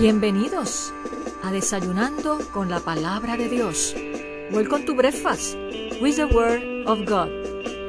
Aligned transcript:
Bienvenidos 0.00 0.94
a 1.42 1.52
Desayunando 1.52 2.38
con 2.54 2.70
la 2.70 2.80
Palabra 2.80 3.36
de 3.36 3.50
Dios. 3.50 3.94
Welcome 4.50 4.86
to 4.86 4.94
Breakfast 4.94 5.54
with 6.00 6.16
the 6.16 6.24
Word 6.24 6.86
of 6.86 7.00
God. 7.00 7.28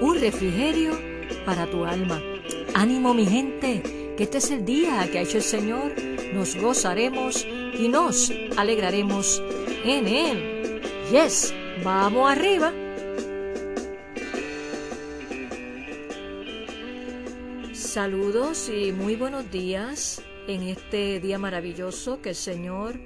Un 0.01 0.19
refrigerio 0.19 0.91
para 1.45 1.67
tu 1.67 1.85
alma. 1.85 2.21
Ánimo 2.73 3.13
mi 3.13 3.25
gente, 3.25 4.13
que 4.17 4.23
este 4.23 4.39
es 4.39 4.51
el 4.51 4.65
día 4.65 5.09
que 5.09 5.19
ha 5.19 5.21
hecho 5.21 5.37
el 5.37 5.43
Señor. 5.43 5.93
Nos 6.33 6.57
gozaremos 6.57 7.47
y 7.79 7.87
nos 7.87 8.29
alegraremos 8.57 9.41
en 9.85 10.05
Él. 10.05 10.81
Yes, 11.13 11.53
vamos 11.81 12.29
arriba. 12.29 12.73
Saludos 17.71 18.67
y 18.67 18.91
muy 18.91 19.15
buenos 19.15 19.49
días 19.49 20.21
en 20.47 20.63
este 20.63 21.19
día 21.19 21.37
maravilloso 21.37 22.21
que 22.21 22.29
el 22.29 22.35
Señor 22.35 22.99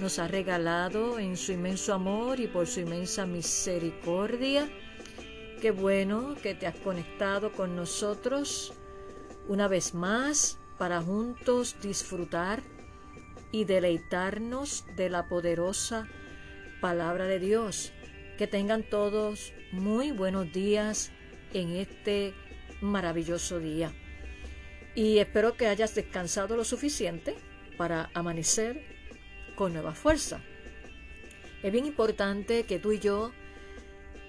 nos 0.00 0.18
ha 0.18 0.28
regalado 0.28 1.18
en 1.18 1.36
su 1.36 1.52
inmenso 1.52 1.94
amor 1.94 2.40
y 2.40 2.46
por 2.46 2.66
su 2.66 2.80
inmensa 2.80 3.26
misericordia. 3.26 4.68
Qué 5.60 5.70
bueno 5.70 6.36
que 6.42 6.54
te 6.54 6.66
has 6.66 6.76
conectado 6.76 7.52
con 7.52 7.74
nosotros 7.74 8.72
una 9.48 9.66
vez 9.66 9.94
más 9.94 10.58
para 10.76 11.00
juntos 11.00 11.76
disfrutar 11.82 12.62
y 13.50 13.64
deleitarnos 13.64 14.84
de 14.94 15.08
la 15.10 15.26
poderosa 15.26 16.06
palabra 16.80 17.24
de 17.24 17.40
Dios. 17.40 17.92
Que 18.36 18.46
tengan 18.46 18.84
todos 18.84 19.52
muy 19.72 20.12
buenos 20.12 20.52
días 20.52 21.10
en 21.52 21.76
este 21.76 22.34
maravilloso 22.80 23.58
día 23.58 23.92
y 24.98 25.20
espero 25.20 25.56
que 25.56 25.68
hayas 25.68 25.94
descansado 25.94 26.56
lo 26.56 26.64
suficiente 26.64 27.36
para 27.76 28.10
amanecer 28.14 28.82
con 29.54 29.72
nueva 29.72 29.94
fuerza. 29.94 30.40
Es 31.62 31.70
bien 31.70 31.86
importante 31.86 32.64
que 32.64 32.80
tú 32.80 32.90
y 32.90 32.98
yo 32.98 33.30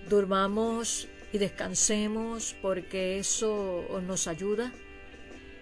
durmamos 0.08 1.08
y 1.34 1.40
descansemos 1.40 2.56
porque 2.62 3.18
eso 3.18 3.84
nos 4.06 4.28
ayuda 4.28 4.72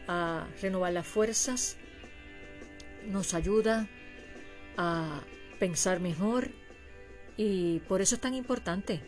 a 0.09 0.45
renovar 0.61 0.91
las 0.91 1.07
fuerzas, 1.07 1.77
nos 3.05 3.33
ayuda 3.33 3.87
a 4.75 5.21
pensar 5.57 6.01
mejor 6.01 6.49
y 7.37 7.79
por 7.87 8.01
eso 8.01 8.15
es 8.15 8.21
tan 8.21 8.33
importante 8.33 8.99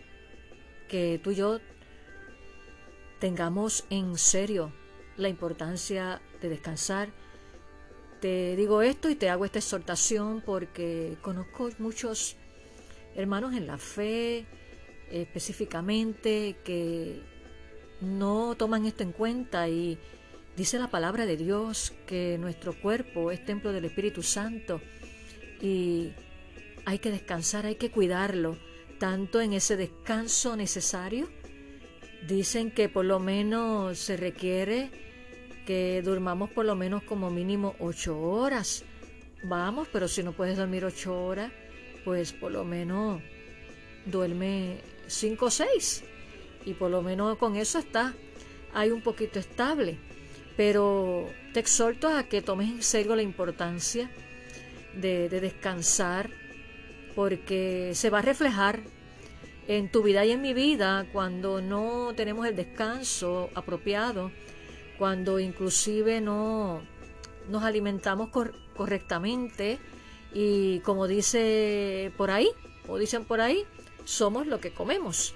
que 0.87 1.19
tú 1.21 1.31
y 1.31 1.35
yo 1.35 1.59
tengamos 3.19 3.83
en 3.89 4.17
serio 4.17 4.78
la 5.19 5.29
importancia 5.29 6.21
de 6.41 6.49
descansar. 6.49 7.09
Te 8.21 8.55
digo 8.55 8.81
esto 8.81 9.09
y 9.09 9.15
te 9.15 9.29
hago 9.29 9.45
esta 9.45 9.59
exhortación 9.59 10.41
porque 10.45 11.17
conozco 11.21 11.69
muchos 11.79 12.35
hermanos 13.15 13.53
en 13.53 13.67
la 13.67 13.77
fe 13.77 14.45
específicamente 15.11 16.57
que 16.63 17.21
no 18.01 18.55
toman 18.55 18.85
esto 18.85 19.03
en 19.03 19.11
cuenta 19.11 19.67
y 19.67 19.97
dice 20.55 20.79
la 20.79 20.89
palabra 20.89 21.25
de 21.25 21.37
Dios 21.37 21.93
que 22.05 22.37
nuestro 22.39 22.79
cuerpo 22.79 23.31
es 23.31 23.43
templo 23.43 23.71
del 23.71 23.85
Espíritu 23.85 24.21
Santo 24.21 24.81
y 25.61 26.11
hay 26.85 26.99
que 26.99 27.11
descansar, 27.11 27.65
hay 27.65 27.75
que 27.75 27.91
cuidarlo, 27.91 28.57
tanto 28.99 29.41
en 29.41 29.53
ese 29.53 29.77
descanso 29.77 30.55
necesario. 30.55 31.29
Dicen 32.27 32.71
que 32.71 32.89
por 32.89 33.05
lo 33.05 33.19
menos 33.19 33.97
se 33.97 34.17
requiere 34.17 35.08
que 35.69 36.01
durmamos 36.03 36.49
por 36.49 36.65
lo 36.65 36.75
menos 36.75 37.03
como 37.03 37.29
mínimo 37.29 37.75
ocho 37.77 38.19
horas. 38.19 38.83
Vamos, 39.43 39.87
pero 39.93 40.07
si 40.07 40.23
no 40.23 40.31
puedes 40.31 40.57
dormir 40.57 40.83
ocho 40.83 41.27
horas, 41.27 41.51
pues 42.03 42.33
por 42.33 42.51
lo 42.51 42.65
menos 42.65 43.21
duerme 44.07 44.77
cinco 45.05 45.45
o 45.45 45.51
seis. 45.51 46.03
Y 46.65 46.73
por 46.73 46.89
lo 46.89 47.03
menos 47.03 47.37
con 47.37 47.55
eso 47.55 47.77
está 47.77 48.15
hay 48.73 48.89
un 48.89 49.03
poquito 49.03 49.37
estable. 49.37 49.99
Pero 50.57 51.29
te 51.53 51.59
exhorto 51.59 52.07
a 52.07 52.23
que 52.23 52.41
tomes 52.41 52.67
en 52.71 52.81
serio 52.81 53.15
la 53.15 53.21
importancia 53.21 54.09
de, 54.95 55.29
de 55.29 55.39
descansar 55.39 56.31
porque 57.15 57.91
se 57.93 58.09
va 58.09 58.17
a 58.19 58.23
reflejar 58.23 58.79
en 59.67 59.91
tu 59.91 60.01
vida 60.01 60.25
y 60.25 60.31
en 60.31 60.41
mi 60.41 60.55
vida 60.55 61.05
cuando 61.13 61.61
no 61.61 62.11
tenemos 62.15 62.47
el 62.47 62.55
descanso 62.55 63.51
apropiado 63.53 64.31
cuando 64.99 65.39
inclusive 65.39 66.19
no 66.19 66.81
nos 67.49 67.63
alimentamos 67.63 68.29
correctamente 68.75 69.79
y 70.33 70.81
como 70.81 71.07
dice 71.07 72.11
por 72.17 72.29
ahí, 72.29 72.49
o 72.87 72.97
dicen 72.97 73.23
por 73.23 73.39
ahí, 73.39 73.63
somos 74.03 74.45
lo 74.45 74.59
que 74.59 74.73
comemos. 74.73 75.33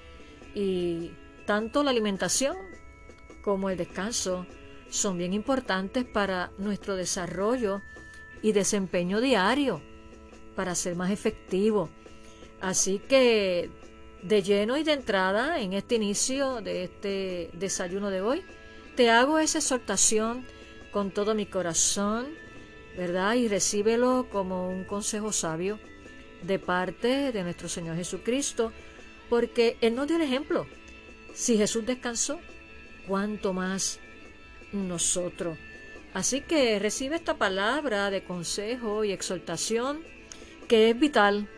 Y 0.53 1.11
tanto 1.47 1.81
la 1.81 1.91
alimentación 1.91 2.57
como 3.41 3.69
el 3.69 3.77
descanso 3.77 4.45
son 4.89 5.17
bien 5.17 5.33
importantes 5.33 6.03
para 6.03 6.51
nuestro 6.57 6.97
desarrollo 6.97 7.81
y 8.41 8.51
desempeño 8.51 9.21
diario, 9.21 9.81
para 10.57 10.75
ser 10.75 10.95
más 10.95 11.09
efectivo. 11.09 11.89
Así 12.59 12.99
que 12.99 13.69
de 14.21 14.41
lleno 14.43 14.77
y 14.77 14.83
de 14.83 14.93
entrada 14.93 15.59
en 15.59 15.71
este 15.71 15.95
inicio 15.95 16.61
de 16.61 16.83
este 16.83 17.49
desayuno 17.53 18.09
de 18.09 18.21
hoy, 18.21 18.43
te 18.95 19.09
hago 19.09 19.39
esa 19.39 19.57
exhortación 19.57 20.45
con 20.91 21.11
todo 21.11 21.33
mi 21.33 21.45
corazón, 21.45 22.27
¿verdad? 22.95 23.33
Y 23.35 23.47
recíbelo 23.47 24.27
como 24.31 24.69
un 24.69 24.83
consejo 24.83 25.31
sabio 25.31 25.79
de 26.43 26.59
parte 26.59 27.31
de 27.31 27.43
nuestro 27.43 27.69
Señor 27.69 27.95
Jesucristo, 27.95 28.71
porque 29.29 29.77
Él 29.81 29.95
nos 29.95 30.07
dio 30.07 30.17
el 30.17 30.21
ejemplo. 30.21 30.67
Si 31.33 31.57
Jesús 31.57 31.85
descansó, 31.85 32.39
¿cuánto 33.07 33.53
más 33.53 33.99
nosotros? 34.71 35.57
Así 36.13 36.41
que 36.41 36.77
recibe 36.77 37.15
esta 37.15 37.37
palabra 37.37 38.11
de 38.11 38.23
consejo 38.23 39.03
y 39.03 39.11
exhortación 39.11 40.03
que 40.67 40.91
es 40.91 40.99
vital 40.99 41.49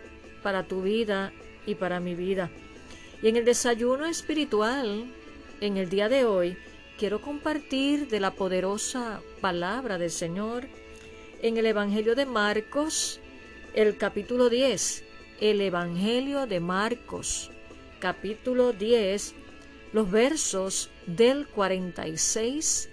para 0.41 0.63
tu 0.63 0.81
vida 0.81 1.33
y 1.65 1.75
para 1.75 1.99
mi 1.99 2.15
vida. 2.15 2.49
Y 3.21 3.27
en 3.27 3.35
el 3.35 3.43
desayuno 3.43 4.05
espiritual, 4.05 5.11
en 5.59 5.77
el 5.77 5.89
día 5.89 6.07
de 6.07 6.23
hoy, 6.23 6.57
quiero 6.97 7.21
compartir 7.21 8.07
de 8.07 8.19
la 8.19 8.31
poderosa 8.31 9.21
palabra 9.41 9.97
del 9.97 10.11
Señor 10.11 10.67
en 11.41 11.57
el 11.57 11.65
Evangelio 11.65 12.15
de 12.15 12.25
Marcos, 12.25 13.19
el 13.73 13.97
capítulo 13.97 14.49
10. 14.49 15.03
El 15.41 15.59
Evangelio 15.59 16.47
de 16.47 16.61
Marcos, 16.61 17.51
capítulo 17.99 18.71
10, 18.71 19.35
los 19.91 20.09
versos 20.09 20.89
del 21.07 21.47
46 21.47 22.89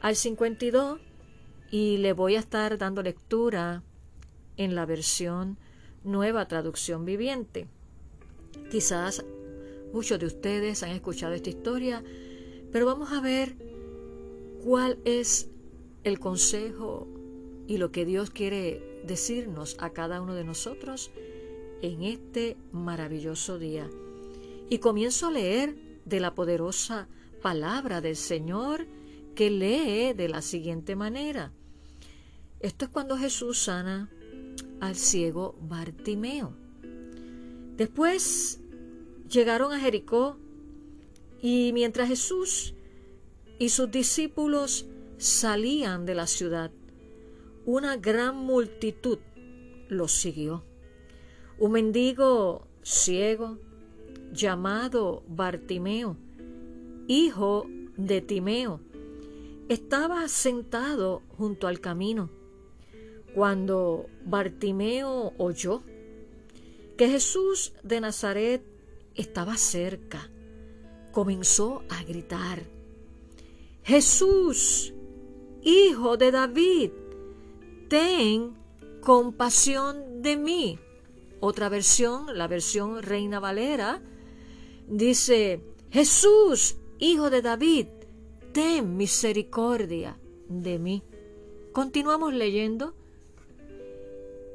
al 0.00 0.14
52 0.14 1.00
y 1.72 1.96
le 1.96 2.12
voy 2.12 2.36
a 2.36 2.40
estar 2.40 2.78
dando 2.78 3.02
lectura 3.02 3.82
en 4.56 4.76
la 4.76 4.86
versión 4.86 5.58
nueva 6.04 6.46
traducción 6.46 7.04
viviente. 7.04 7.66
Quizás 8.70 9.24
muchos 9.92 10.20
de 10.20 10.26
ustedes 10.26 10.84
han 10.84 10.90
escuchado 10.90 11.32
esta 11.34 11.50
historia 11.50 12.04
pero 12.72 12.86
vamos 12.86 13.12
a 13.12 13.20
ver 13.20 13.56
cuál 14.64 14.98
es 15.04 15.50
el 16.04 16.18
consejo 16.18 17.06
y 17.68 17.76
lo 17.76 17.92
que 17.92 18.04
Dios 18.04 18.30
quiere 18.30 19.02
decirnos 19.06 19.76
a 19.78 19.90
cada 19.90 20.20
uno 20.20 20.34
de 20.34 20.44
nosotros 20.44 21.10
en 21.82 22.02
este 22.02 22.56
maravilloso 22.72 23.58
día. 23.58 23.88
Y 24.70 24.78
comienzo 24.78 25.26
a 25.26 25.32
leer 25.32 25.76
de 26.04 26.20
la 26.20 26.34
poderosa 26.34 27.08
palabra 27.42 28.00
del 28.00 28.16
Señor 28.16 28.86
que 29.34 29.50
lee 29.50 30.14
de 30.14 30.28
la 30.28 30.42
siguiente 30.42 30.96
manera. 30.96 31.52
Esto 32.60 32.84
es 32.86 32.90
cuando 32.90 33.16
Jesús 33.16 33.58
sana 33.58 34.10
al 34.80 34.96
ciego 34.96 35.56
Bartimeo. 35.60 36.54
Después 37.76 38.60
llegaron 39.28 39.72
a 39.72 39.80
Jericó 39.80 40.38
y 41.42 41.72
mientras 41.74 42.08
Jesús 42.08 42.74
y 43.58 43.68
sus 43.68 43.90
discípulos 43.90 44.86
salían 45.18 46.06
de 46.06 46.14
la 46.14 46.28
ciudad, 46.28 46.70
una 47.66 47.96
gran 47.96 48.36
multitud 48.36 49.18
los 49.88 50.12
siguió. 50.12 50.64
Un 51.58 51.72
mendigo 51.72 52.66
ciego 52.82 53.58
llamado 54.32 55.24
Bartimeo, 55.28 56.16
hijo 57.08 57.66
de 57.96 58.20
Timeo, 58.20 58.80
estaba 59.68 60.26
sentado 60.28 61.22
junto 61.36 61.66
al 61.66 61.80
camino. 61.80 62.30
Cuando 63.34 64.06
Bartimeo 64.24 65.34
oyó 65.38 65.82
que 66.96 67.08
Jesús 67.08 67.74
de 67.82 68.00
Nazaret 68.00 68.62
estaba 69.14 69.56
cerca, 69.56 70.31
comenzó 71.12 71.82
a 71.88 72.02
gritar, 72.04 72.62
Jesús, 73.84 74.94
hijo 75.62 76.16
de 76.16 76.30
David, 76.30 76.90
ten 77.88 78.54
compasión 79.00 80.22
de 80.22 80.36
mí. 80.36 80.78
Otra 81.40 81.68
versión, 81.68 82.26
la 82.38 82.46
versión 82.46 83.02
Reina 83.02 83.40
Valera, 83.40 84.00
dice, 84.86 85.60
Jesús, 85.90 86.76
hijo 86.98 87.30
de 87.30 87.42
David, 87.42 87.88
ten 88.52 88.96
misericordia 88.96 90.18
de 90.48 90.78
mí. 90.78 91.02
Continuamos 91.72 92.32
leyendo. 92.34 92.94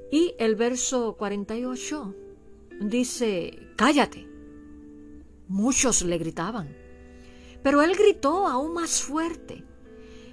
Y 0.10 0.34
el 0.38 0.56
verso 0.56 1.16
48 1.18 2.16
dice, 2.80 3.60
cállate. 3.76 4.37
Muchos 5.48 6.02
le 6.02 6.18
gritaban. 6.18 6.76
Pero 7.64 7.82
él 7.82 7.96
gritó 7.96 8.48
aún 8.48 8.74
más 8.74 9.02
fuerte, 9.02 9.64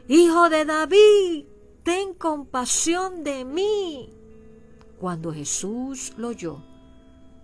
Hijo 0.06 0.50
de 0.50 0.66
David, 0.66 1.46
ten 1.82 2.12
compasión 2.12 3.25
de 3.25 3.46
mí. 3.46 4.11
Cuando 4.99 5.32
Jesús 5.32 6.12
lo 6.19 6.28
oyó, 6.28 6.62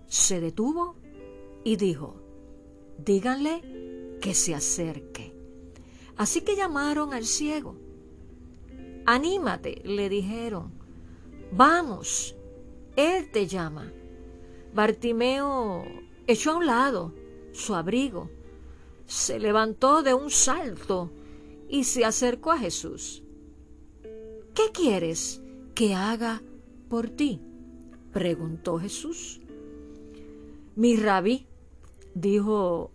se 0.07 0.41
detuvo 0.41 0.95
y 1.65 1.77
dijo, 1.77 2.17
díganle 2.99 4.19
que 4.21 4.35
se 4.35 4.55
acerque. 4.55 5.35
Así 6.19 6.43
que 6.43 6.55
llamaron 6.55 7.15
al 7.15 7.25
ciego. 7.25 7.77
Anímate, 9.07 9.81
le 9.85 10.11
dijeron. 10.11 10.71
Vamos, 11.53 12.37
Él 12.95 13.31
te 13.31 13.47
llama. 13.47 13.91
Bartimeo 14.75 15.85
echó 16.27 16.53
a 16.53 16.57
un 16.59 16.67
lado 16.67 17.15
su 17.53 17.75
abrigo, 17.75 18.31
se 19.07 19.39
levantó 19.39 20.03
de 20.03 20.15
un 20.15 20.31
salto 20.31 21.11
y 21.69 21.85
se 21.85 22.05
acercó 22.05 22.53
a 22.53 22.59
Jesús. 22.59 23.23
¿Qué 24.55 24.71
quieres 24.73 25.43
que 25.75 25.95
haga 25.95 26.43
por 26.89 27.11
ti? 27.11 27.41
preguntó 28.13 28.79
Jesús. 28.79 29.41
Mi 30.77 30.97
rabí, 30.97 31.47
dijo 32.15 32.91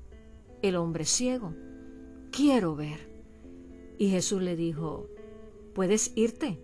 el 0.61 0.75
hombre 0.75 1.05
ciego, 1.05 1.53
quiero 2.31 2.75
ver. 2.75 3.09
Y 3.97 4.09
Jesús 4.09 4.41
le 4.41 4.55
dijo, 4.55 5.07
puedes 5.73 6.11
irte, 6.15 6.59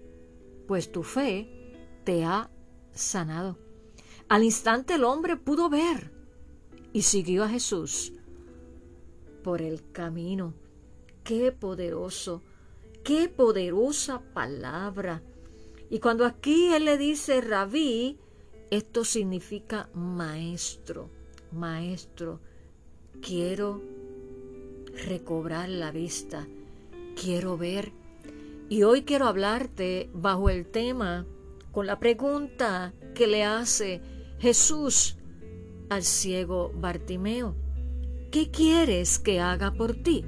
pues 0.68 0.92
tu 0.92 1.04
fe 1.04 1.74
te 2.04 2.24
ha 2.26 2.50
sanado. 2.94 3.58
Al 4.28 4.44
instante 4.44 4.96
el 4.96 5.04
hombre 5.04 5.38
pudo 5.38 5.70
ver 5.70 6.21
y 6.94 7.04
siguió 7.04 7.44
a 7.44 7.50
Jesús 7.50 8.14
por 9.44 9.62
el 9.62 9.92
camino. 9.92 10.54
Qué 11.24 11.52
poderoso, 11.52 12.42
qué 13.04 13.30
poderosa 13.30 14.22
palabra. 14.34 15.22
Y 15.90 16.00
cuando 16.00 16.26
aquí 16.26 16.74
él 16.74 16.86
le 16.86 16.98
dice 16.98 17.42
rabí, 17.42 18.18
esto 18.70 19.04
significa 19.04 19.90
maestro, 19.94 21.10
maestro. 21.52 22.40
Quiero 23.22 23.82
recobrar 25.06 25.70
la 25.70 25.92
vista, 25.92 26.48
quiero 27.22 27.58
ver. 27.58 27.92
Y 28.70 28.84
hoy 28.84 29.04
quiero 29.04 29.28
hablarte 29.28 30.10
bajo 30.14 30.50
el 30.50 30.66
tema, 30.66 31.26
con 31.72 31.88
la 31.88 32.00
pregunta 32.00 32.94
que 33.14 33.28
le 33.28 33.44
hace 33.44 34.02
Jesús 34.40 35.18
al 35.92 36.04
ciego 36.04 36.72
Bartimeo. 36.74 37.54
¿Qué 38.32 38.50
quieres 38.50 39.20
que 39.20 39.42
haga 39.42 39.74
por 39.74 39.94
ti? 39.94 40.24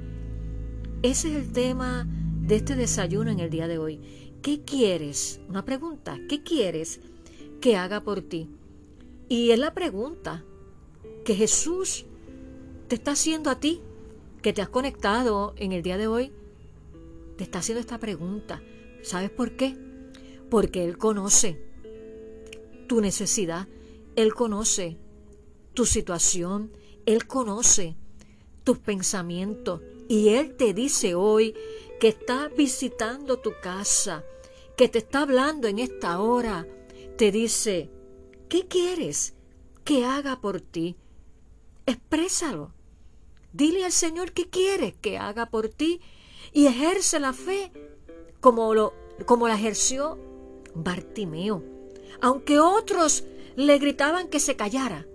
Ese 1.02 1.30
es 1.30 1.36
el 1.36 1.52
tema 1.52 2.06
de 2.42 2.56
este 2.56 2.76
desayuno 2.76 3.30
en 3.30 3.40
el 3.40 3.48
día 3.48 3.66
de 3.66 3.78
hoy. 3.78 3.98
¿Qué 4.42 4.60
quieres? 4.60 5.40
Una 5.48 5.64
pregunta. 5.64 6.20
¿Qué 6.28 6.42
quieres 6.42 7.00
que 7.62 7.76
haga 7.76 8.02
por 8.02 8.20
ti? 8.20 8.50
Y 9.30 9.52
es 9.52 9.58
la 9.58 9.72
pregunta 9.72 10.44
que 11.24 11.34
Jesús 11.34 12.04
te 12.88 12.96
está 12.96 13.12
haciendo 13.12 13.48
a 13.48 13.58
ti, 13.58 13.80
que 14.42 14.52
te 14.52 14.60
has 14.60 14.68
conectado 14.68 15.54
en 15.56 15.72
el 15.72 15.82
día 15.82 15.96
de 15.96 16.08
hoy. 16.08 16.30
Te 17.38 17.44
está 17.44 17.60
haciendo 17.60 17.80
esta 17.80 17.96
pregunta. 17.96 18.62
¿Sabes 19.02 19.30
por 19.30 19.56
qué? 19.56 19.78
Porque 20.50 20.84
Él 20.84 20.98
conoce 20.98 21.58
tu 22.86 23.00
necesidad. 23.00 23.66
Él 24.14 24.34
conoce 24.34 24.98
tu 25.74 25.84
situación, 25.86 26.72
Él 27.04 27.26
conoce 27.26 27.96
tus 28.62 28.78
pensamientos 28.78 29.82
y 30.08 30.30
Él 30.30 30.56
te 30.56 30.72
dice 30.72 31.14
hoy 31.14 31.54
que 32.00 32.08
está 32.08 32.48
visitando 32.48 33.38
tu 33.38 33.52
casa, 33.62 34.24
que 34.76 34.88
te 34.88 34.98
está 34.98 35.22
hablando 35.22 35.68
en 35.68 35.78
esta 35.78 36.20
hora, 36.20 36.66
te 37.16 37.30
dice, 37.30 37.90
¿qué 38.48 38.66
quieres 38.66 39.34
que 39.84 40.04
haga 40.04 40.40
por 40.40 40.60
ti? 40.60 40.96
Exprésalo. 41.86 42.72
Dile 43.52 43.84
al 43.84 43.92
Señor 43.92 44.32
qué 44.32 44.48
quieres 44.48 44.94
que 45.00 45.18
haga 45.18 45.46
por 45.46 45.68
ti 45.68 46.00
y 46.52 46.66
ejerce 46.66 47.20
la 47.20 47.32
fe 47.32 47.70
como, 48.40 48.74
lo, 48.74 48.94
como 49.26 49.46
la 49.46 49.54
ejerció 49.54 50.18
Bartimeo. 50.74 51.62
Aunque 52.20 52.58
otros 52.58 53.24
le 53.56 53.78
gritaban 53.78 54.28
que 54.28 54.40
se 54.40 54.56
callara, 54.56 55.06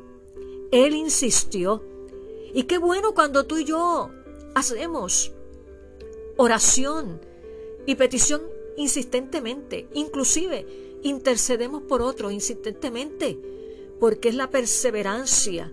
él 0.71 0.95
insistió. 0.95 1.83
Y 2.54 2.63
qué 2.63 2.77
bueno 2.77 3.13
cuando 3.13 3.45
tú 3.45 3.57
y 3.57 3.66
yo 3.66 4.10
hacemos 4.56 5.31
oración 6.38 7.21
y 7.86 7.95
petición 7.95 8.42
insistentemente, 8.77 9.88
inclusive 9.94 10.66
intercedemos 11.04 11.83
por 11.83 12.01
otro 12.01 12.31
insistentemente, 12.31 13.39
porque 14.00 14.30
es 14.30 14.36
la 14.36 14.50
perseverancia 14.50 15.71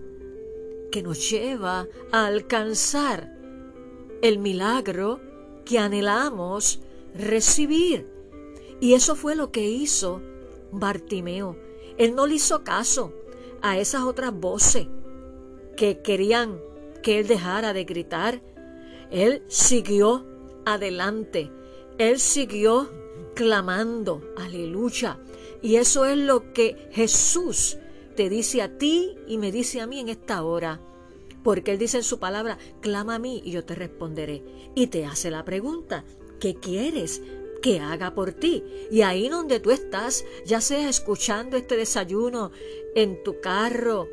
que 0.91 1.01
nos 1.01 1.29
lleva 1.29 1.87
a 2.11 2.25
alcanzar 2.25 3.37
el 4.21 4.39
milagro 4.39 5.19
que 5.65 5.79
anhelamos 5.79 6.79
recibir. 7.13 8.07
Y 8.79 8.93
eso 8.93 9.15
fue 9.15 9.35
lo 9.35 9.51
que 9.51 9.67
hizo 9.67 10.21
Bartimeo. 10.71 11.57
Él 11.97 12.15
no 12.15 12.27
le 12.27 12.35
hizo 12.35 12.63
caso 12.63 13.13
a 13.61 13.77
esas 13.77 14.03
otras 14.03 14.33
voces 14.33 14.87
que 15.75 16.01
querían 16.01 16.59
que 17.03 17.19
él 17.19 17.27
dejara 17.27 17.73
de 17.73 17.85
gritar. 17.85 18.41
Él 19.11 19.43
siguió 19.47 20.25
adelante. 20.65 21.51
Él 21.97 22.19
siguió 22.19 22.89
clamando. 23.35 24.21
Aleluya. 24.37 25.19
Y 25.61 25.75
eso 25.75 26.05
es 26.05 26.17
lo 26.17 26.53
que 26.53 26.89
Jesús 26.91 27.77
te 28.15 28.29
dice 28.29 28.61
a 28.61 28.77
ti 28.77 29.15
y 29.27 29.37
me 29.37 29.51
dice 29.51 29.79
a 29.79 29.87
mí 29.87 29.99
en 29.99 30.09
esta 30.09 30.43
hora. 30.43 30.81
Porque 31.43 31.71
Él 31.71 31.77
dice 31.77 31.97
en 31.97 32.03
su 32.03 32.19
palabra, 32.19 32.57
clama 32.81 33.15
a 33.15 33.19
mí 33.19 33.41
y 33.45 33.51
yo 33.51 33.63
te 33.63 33.75
responderé. 33.75 34.43
Y 34.75 34.87
te 34.87 35.05
hace 35.05 35.31
la 35.31 35.45
pregunta, 35.45 36.03
¿qué 36.39 36.55
quieres? 36.55 37.21
Que 37.61 37.79
haga 37.79 38.13
por 38.13 38.33
ti. 38.33 38.63
Y 38.91 39.01
ahí 39.01 39.29
donde 39.29 39.59
tú 39.59 39.71
estás, 39.71 40.25
ya 40.45 40.61
sea 40.61 40.89
escuchando 40.89 41.57
este 41.57 41.77
desayuno 41.77 42.51
en 42.95 43.23
tu 43.23 43.39
carro, 43.39 44.07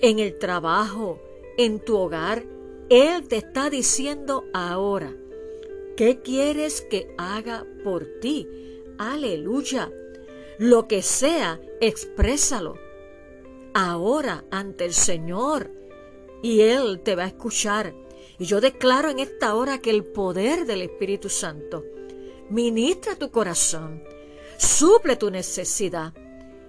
en 0.00 0.18
el 0.18 0.38
trabajo, 0.38 1.20
en 1.56 1.80
tu 1.80 1.96
hogar, 1.96 2.44
Él 2.88 3.26
te 3.28 3.36
está 3.36 3.70
diciendo 3.70 4.44
ahora, 4.52 5.14
¿qué 5.96 6.20
quieres 6.20 6.80
que 6.80 7.14
haga 7.18 7.66
por 7.84 8.06
ti? 8.20 8.48
Aleluya. 8.98 9.92
Lo 10.58 10.88
que 10.88 11.02
sea, 11.02 11.60
exprésalo. 11.80 12.76
Ahora 13.74 14.44
ante 14.50 14.84
el 14.84 14.94
Señor. 14.94 15.70
Y 16.42 16.60
Él 16.60 17.00
te 17.00 17.14
va 17.16 17.24
a 17.24 17.28
escuchar. 17.28 17.94
Y 18.38 18.44
yo 18.44 18.60
declaro 18.60 19.10
en 19.10 19.18
esta 19.18 19.54
hora 19.54 19.78
que 19.78 19.90
el 19.90 20.04
poder 20.04 20.66
del 20.66 20.82
Espíritu 20.82 21.28
Santo 21.28 21.84
ministra 22.50 23.16
tu 23.16 23.30
corazón, 23.30 24.02
suple 24.56 25.16
tu 25.16 25.30
necesidad 25.30 26.12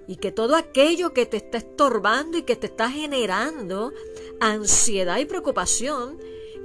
y 0.07 0.17
que 0.17 0.31
todo 0.31 0.55
aquello 0.55 1.13
que 1.13 1.25
te 1.25 1.37
está 1.37 1.59
estorbando 1.59 2.37
y 2.37 2.43
que 2.43 2.55
te 2.55 2.67
está 2.67 2.89
generando 2.89 3.93
ansiedad 4.39 5.17
y 5.19 5.25
preocupación 5.25 6.17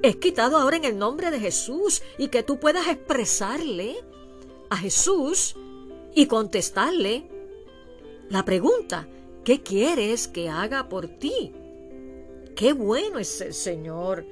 es 0.02 0.16
quitado 0.16 0.56
ahora 0.56 0.76
en 0.76 0.84
el 0.84 0.98
nombre 0.98 1.30
de 1.30 1.40
Jesús 1.40 2.02
y 2.18 2.28
que 2.28 2.42
tú 2.42 2.58
puedas 2.58 2.88
expresarle 2.88 3.96
a 4.70 4.76
Jesús 4.76 5.56
y 6.14 6.26
contestarle 6.26 7.28
la 8.28 8.44
pregunta, 8.44 9.08
¿qué 9.44 9.62
quieres 9.62 10.28
que 10.28 10.48
haga 10.48 10.88
por 10.88 11.08
ti? 11.08 11.52
Qué 12.56 12.72
bueno 12.72 13.18
es 13.18 13.40
el 13.40 13.52
Señor. 13.52 14.24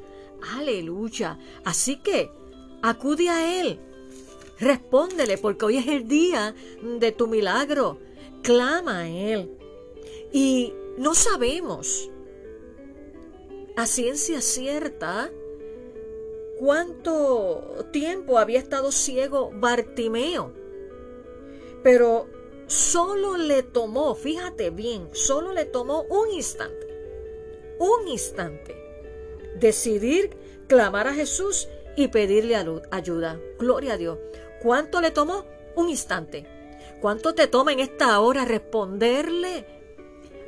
Aleluya. 0.56 1.38
Así 1.64 1.96
que 1.96 2.30
acude 2.82 3.28
a 3.28 3.60
Él 3.60 3.78
Respóndele 4.58 5.38
porque 5.38 5.64
hoy 5.64 5.76
es 5.78 5.88
el 5.88 6.06
día 6.06 6.54
de 6.82 7.12
tu 7.12 7.26
milagro. 7.26 7.98
Clama 8.42 9.00
a 9.00 9.08
Él. 9.08 9.56
Y 10.32 10.74
no 10.96 11.14
sabemos 11.14 12.10
a 13.76 13.86
ciencia 13.86 14.40
cierta 14.40 15.30
cuánto 16.58 17.86
tiempo 17.92 18.38
había 18.38 18.58
estado 18.58 18.92
ciego 18.92 19.50
Bartimeo. 19.54 20.52
Pero 21.82 22.28
solo 22.66 23.36
le 23.36 23.62
tomó, 23.62 24.14
fíjate 24.14 24.70
bien, 24.70 25.08
solo 25.12 25.52
le 25.52 25.64
tomó 25.64 26.02
un 26.02 26.30
instante, 26.30 26.86
un 27.78 28.06
instante, 28.06 28.76
decidir 29.58 30.30
clamar 30.68 31.08
a 31.08 31.14
Jesús 31.14 31.68
y 31.96 32.08
pedirle 32.08 32.56
ayuda. 32.90 33.40
Gloria 33.58 33.94
a 33.94 33.96
Dios. 33.96 34.18
¿Cuánto 34.62 35.00
le 35.00 35.10
tomó? 35.10 35.44
Un 35.74 35.88
instante. 35.88 36.46
¿Cuánto 37.00 37.34
te 37.34 37.48
toma 37.48 37.72
en 37.72 37.80
esta 37.80 38.20
hora 38.20 38.44
responderle 38.44 39.66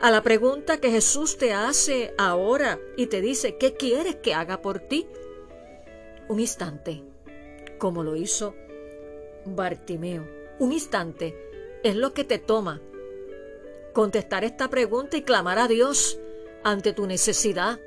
a 0.00 0.11
la 0.11 0.23
pregunta 0.23 0.78
que 0.78 0.90
Jesús 0.90 1.37
te 1.37 1.52
hace 1.52 2.14
ahora 2.16 2.78
y 2.97 3.06
te 3.06 3.21
dice, 3.21 3.56
¿qué 3.56 3.75
quieres 3.75 4.16
que 4.16 4.35
haga 4.35 4.62
por 4.62 4.78
ti? 4.78 5.09
Un 6.28 6.38
instante, 6.38 7.02
como 7.78 8.04
lo 8.04 8.14
hizo 8.14 8.54
Bartimeo. 9.44 10.26
Un 10.61 10.73
instante 10.73 11.37
es 11.83 11.97
lo 11.97 12.14
que 12.14 12.23
te 12.23 12.38
toma 12.38 12.80
contestar 13.92 14.44
esta 14.44 14.71
pregunta 14.71 15.16
y 15.16 15.23
clamar 15.23 15.59
a 15.59 15.66
Dios 15.66 16.21
ante 16.62 16.92
tu 16.92 17.06
necesidad, 17.06 17.80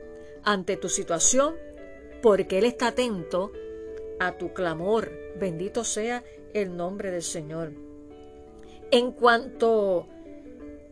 ante 0.44 0.76
tu 0.76 0.90
situación, 0.90 1.56
porque 2.22 2.58
Él 2.58 2.66
está 2.66 2.88
atento 2.88 3.52
a 4.20 4.38
tu 4.38 4.54
clamor. 4.54 5.27
Bendito 5.40 5.84
sea 5.84 6.24
el 6.54 6.76
nombre 6.76 7.12
del 7.12 7.22
Señor. 7.22 7.74
En 8.92 9.12
cuanto 9.12 10.08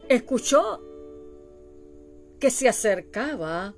escuchó 0.07 0.81
que 2.39 2.51
se 2.51 2.67
acercaba 2.67 3.73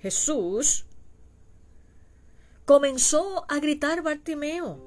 Jesús, 0.00 0.84
comenzó 2.64 3.44
a 3.48 3.58
gritar 3.58 4.02
Bartimeo 4.02 4.78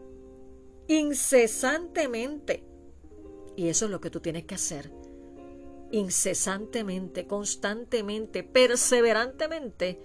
incesantemente. 0.88 2.64
Y 3.56 3.70
eso 3.70 3.86
es 3.86 3.92
lo 3.92 4.00
que 4.00 4.10
tú 4.10 4.20
tienes 4.20 4.46
que 4.46 4.56
hacer. 4.56 4.92
Incesantemente, 5.92 7.26
constantemente, 7.26 8.44
perseverantemente, 8.44 10.00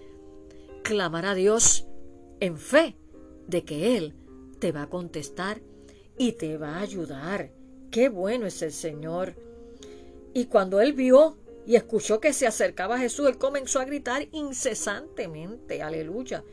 clamar 0.82 1.26
a 1.26 1.34
Dios 1.34 1.86
en 2.38 2.56
fe 2.56 2.96
de 3.46 3.64
que 3.64 3.96
Él 3.96 4.14
te 4.60 4.72
va 4.72 4.82
a 4.82 4.90
contestar 4.90 5.60
y 6.16 6.32
te 6.32 6.56
va 6.56 6.76
a 6.76 6.82
ayudar. 6.82 7.50
Qué 7.90 8.08
bueno 8.08 8.46
es 8.46 8.62
el 8.62 8.72
Señor. 8.72 9.34
Y 10.32 10.46
cuando 10.46 10.80
Él 10.80 10.92
vio 10.92 11.38
y 11.66 11.74
escuchó 11.74 12.20
que 12.20 12.32
se 12.32 12.46
acercaba 12.46 12.96
a 12.96 13.00
Jesús, 13.00 13.28
Él 13.28 13.38
comenzó 13.38 13.80
a 13.80 13.84
gritar 13.84 14.28
incesantemente. 14.30 15.82
Aleluya. 15.82 16.44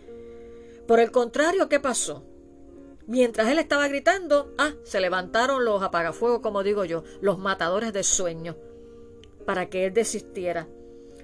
Por 0.88 1.00
el 1.00 1.12
contrario, 1.12 1.70
¿qué 1.70 1.80
pasó? 1.80 2.24
Mientras 3.08 3.50
él 3.50 3.58
estaba 3.58 3.88
gritando, 3.88 4.54
ah, 4.58 4.74
se 4.84 5.00
levantaron 5.00 5.64
los 5.64 5.82
apagafuegos, 5.82 6.42
como 6.42 6.62
digo 6.62 6.84
yo, 6.84 7.04
los 7.22 7.40
matadores 7.40 7.94
de 7.94 8.04
sueños, 8.04 8.58
para 9.46 9.70
que 9.70 9.86
él 9.86 9.94
desistiera. 9.94 10.68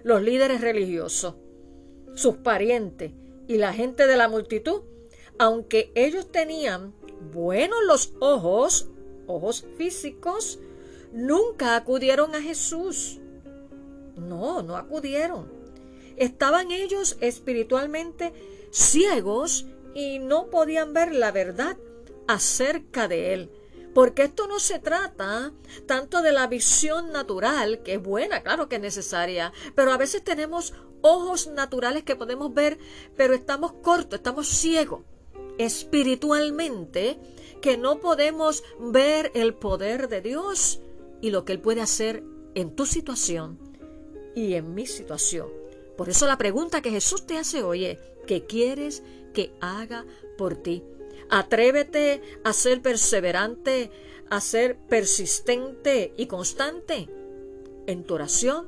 Los 0.04 0.22
líderes 0.22 0.62
religiosos, 0.62 1.36
sus 2.16 2.38
parientes 2.38 3.12
y 3.48 3.58
la 3.58 3.74
gente 3.74 4.08
de 4.08 4.16
la 4.16 4.30
multitud, 4.30 4.84
aunque 5.44 5.92
ellos 5.94 6.32
tenían 6.32 6.94
buenos 7.34 7.80
los 7.86 8.14
ojos, 8.22 8.88
ojos 9.28 9.66
físicos, 9.76 10.60
nunca 11.12 11.76
acudieron 11.76 12.34
a 12.34 12.42
Jesús. 12.42 13.20
No, 14.16 14.64
no 14.64 14.78
acudieron. 14.78 15.52
Estaban 16.16 16.72
ellos 16.72 17.18
espiritualmente 17.20 18.32
ciegos 18.72 19.66
y 19.94 20.20
no 20.20 20.50
podían 20.50 20.94
ver 20.94 21.14
la 21.14 21.34
verdad 21.34 21.76
acerca 22.26 23.10
de 23.10 23.34
él. 23.34 23.52
Porque 23.94 24.24
esto 24.24 24.48
no 24.48 24.60
se 24.60 24.80
trata 24.80 25.52
tanto 25.86 26.22
de 26.22 26.32
la 26.32 26.48
visión 26.48 27.12
natural, 27.12 27.84
que 27.84 27.96
es 27.96 28.02
buena, 28.02 28.44
claro 28.44 28.70
que 28.70 28.78
es 28.78 28.82
necesaria, 28.82 29.52
pero 29.76 29.92
a 29.92 29.98
veces 29.98 30.24
tenemos 30.24 30.74
ojos 31.02 31.48
naturales 31.48 32.04
que 32.04 32.16
podemos 32.16 32.54
ver, 32.54 32.78
pero 33.18 33.34
estamos 33.34 33.74
cortos, 33.74 34.20
estamos 34.20 34.48
ciegos 34.48 35.02
espiritualmente, 35.58 37.18
que 37.62 37.78
no 37.78 38.00
podemos 38.00 38.64
ver 38.80 39.32
el 39.34 39.54
poder 39.54 40.10
de 40.10 40.22
Dios 40.22 40.82
y 41.22 41.32
lo 41.32 41.46
que 41.46 41.54
Él 41.54 41.60
puede 41.60 41.82
hacer 41.82 42.24
en 42.56 42.76
tu 42.76 42.86
situación 42.86 43.58
y 44.36 44.56
en 44.56 44.74
mi 44.74 44.86
situación. 44.86 45.48
Por 45.98 46.10
eso 46.10 46.26
la 46.26 46.38
pregunta 46.38 46.82
que 46.82 46.92
Jesús 46.92 47.26
te 47.26 47.38
hace 47.38 47.64
hoy 47.64 47.86
es, 47.86 48.00
¿qué 48.28 48.46
quieres 48.46 49.04
que 49.34 49.54
haga 49.62 50.06
por 50.38 50.56
ti? 50.56 50.84
Atrévete 51.30 52.22
a 52.44 52.54
ser 52.54 52.82
perseverante, 52.82 53.92
a 54.30 54.42
ser 54.42 54.78
persistente 54.90 56.14
y 56.18 56.26
constante 56.26 57.08
en 57.88 58.04
tu 58.04 58.16
oración 58.16 58.68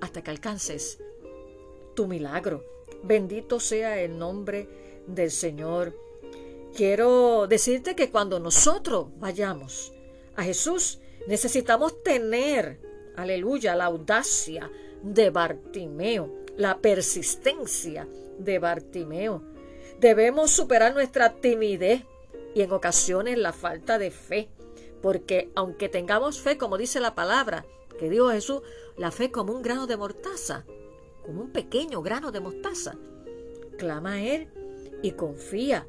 hasta 0.00 0.22
que 0.22 0.30
alcances 0.30 0.98
tu 1.94 2.06
milagro. 2.06 2.64
Bendito 3.02 3.60
sea 3.60 4.00
el 4.00 4.18
nombre 4.18 4.68
del 5.06 5.30
Señor. 5.30 6.07
Quiero 6.74 7.46
decirte 7.48 7.96
que 7.96 8.10
cuando 8.10 8.38
nosotros 8.38 9.08
vayamos 9.18 9.92
a 10.36 10.44
Jesús, 10.44 11.00
necesitamos 11.26 12.02
tener, 12.02 12.80
aleluya, 13.16 13.74
la 13.74 13.86
audacia 13.86 14.70
de 15.02 15.30
Bartimeo, 15.30 16.44
la 16.56 16.78
persistencia 16.78 18.08
de 18.38 18.58
Bartimeo. 18.58 19.42
Debemos 19.98 20.50
superar 20.50 20.94
nuestra 20.94 21.34
timidez 21.40 22.04
y 22.54 22.62
en 22.62 22.72
ocasiones 22.72 23.38
la 23.38 23.52
falta 23.52 23.98
de 23.98 24.10
fe, 24.10 24.48
porque 25.02 25.50
aunque 25.54 25.88
tengamos 25.88 26.40
fe, 26.40 26.56
como 26.56 26.78
dice 26.78 27.00
la 27.00 27.14
palabra, 27.14 27.66
que 27.98 28.08
dijo 28.08 28.30
Jesús, 28.30 28.62
la 28.96 29.10
fe 29.10 29.30
como 29.30 29.52
un 29.52 29.62
grano 29.62 29.86
de 29.86 29.96
mortaza, 29.96 30.64
como 31.24 31.42
un 31.42 31.50
pequeño 31.50 32.02
grano 32.02 32.32
de 32.32 32.40
mostaza, 32.40 32.96
clama 33.76 34.14
a 34.14 34.22
Él 34.22 34.48
y 35.02 35.12
confía. 35.12 35.86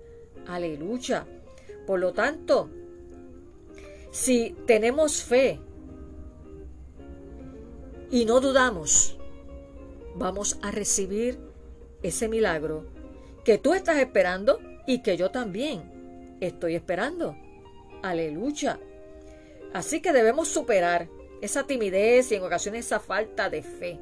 Aleluya. 0.49 1.27
Por 1.85 1.99
lo 1.99 2.11
tanto, 2.11 2.69
si 4.11 4.55
tenemos 4.65 5.23
fe 5.23 5.59
y 8.09 8.25
no 8.25 8.39
dudamos, 8.39 9.15
vamos 10.15 10.57
a 10.63 10.71
recibir 10.71 11.39
ese 12.01 12.27
milagro 12.27 12.87
que 13.45 13.59
tú 13.59 13.75
estás 13.75 13.97
esperando 13.99 14.59
y 14.87 15.03
que 15.03 15.17
yo 15.17 15.29
también 15.29 16.37
estoy 16.41 16.73
esperando. 16.73 17.37
Aleluya. 18.01 18.79
Así 19.71 20.01
que 20.01 20.13
debemos 20.13 20.47
superar 20.47 21.09
esa 21.41 21.67
timidez 21.67 22.31
y 22.31 22.35
en 22.35 22.43
ocasiones 22.43 22.87
esa 22.87 22.99
falta 22.99 23.51
de 23.51 23.61
fe. 23.61 23.99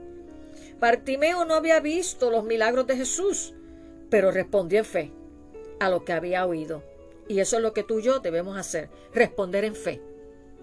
Bartimeo 0.80 1.44
no 1.44 1.56
había 1.56 1.82
visto 1.82 2.32
los 2.32 2.46
milagros 2.46 2.88
de 2.88 2.96
Jesús, 2.96 3.54
pero 4.10 4.32
respondió 4.32 4.80
en 4.80 4.86
fe 4.86 5.27
a 5.80 5.90
lo 5.90 6.06
que 6.06 6.14
había 6.14 6.46
oído. 6.46 6.84
Y 7.28 7.40
eso 7.40 7.58
es 7.58 7.62
lo 7.62 7.74
que 7.74 7.84
tú 7.84 8.00
y 8.00 8.04
yo 8.04 8.20
debemos 8.20 8.58
hacer, 8.58 8.90
responder 9.14 9.66
en 9.66 9.76
fe, 9.76 10.02